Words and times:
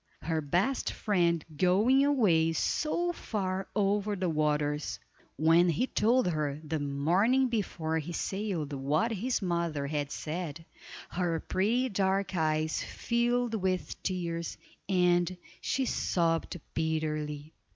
Her 0.23 0.41
best 0.41 0.91
friend 0.91 1.45
going 1.57 2.03
away 2.03 2.53
so 2.53 3.11
far 3.13 3.67
over 3.75 4.15
the 4.15 4.29
waters. 4.29 4.97
When 5.35 5.69
he 5.69 5.85
told 5.85 6.27
her 6.29 6.59
the 6.63 6.79
morning 6.79 7.49
before 7.49 7.99
he 7.99 8.11
sailed 8.11 8.73
what 8.73 9.11
his 9.11 9.43
mother 9.43 9.85
had 9.85 10.09
said, 10.11 10.65
her 11.11 11.39
pretty 11.39 11.89
dark 11.89 12.35
eyes 12.35 12.81
filled 12.83 13.53
with 13.53 14.01
tears, 14.01 14.57
and 14.89 15.37
she 15.61 15.85
sobbed 15.85 16.59
bitterly. 16.73 17.53